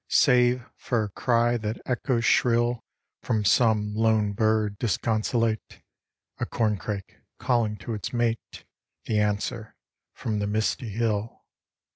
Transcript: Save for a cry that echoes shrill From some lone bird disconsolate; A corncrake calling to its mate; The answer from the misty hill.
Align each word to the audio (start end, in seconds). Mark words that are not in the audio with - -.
Save 0.09 0.65
for 0.77 1.03
a 1.03 1.09
cry 1.09 1.57
that 1.57 1.79
echoes 1.85 2.25
shrill 2.25 2.83
From 3.21 3.45
some 3.45 3.93
lone 3.93 4.33
bird 4.33 4.79
disconsolate; 4.79 5.83
A 6.39 6.45
corncrake 6.47 7.17
calling 7.37 7.77
to 7.77 7.93
its 7.93 8.11
mate; 8.11 8.65
The 9.05 9.19
answer 9.19 9.75
from 10.15 10.39
the 10.39 10.47
misty 10.47 10.89
hill. 10.89 11.43